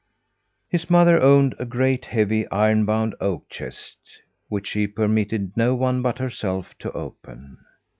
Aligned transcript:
His 0.67 0.89
mother 0.89 1.21
owned 1.21 1.53
a 1.59 1.65
great, 1.65 2.05
heavy, 2.05 2.49
iron 2.49 2.85
bound 2.85 3.13
oak 3.21 3.47
chest, 3.49 3.97
which 4.47 4.65
she 4.65 4.87
permitted 4.87 5.55
no 5.55 5.75
one 5.75 6.01
but 6.01 6.17
herself 6.17 6.75
to 6.79 6.91
open. 6.93 7.59